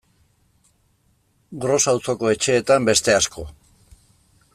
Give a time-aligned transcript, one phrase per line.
[1.65, 3.45] Gros auzoko etxeetan beste asko.